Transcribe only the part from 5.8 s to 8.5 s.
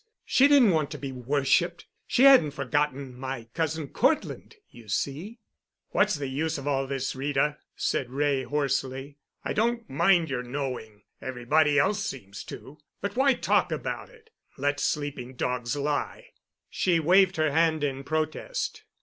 "What's the use of all this, Rita?" said Wray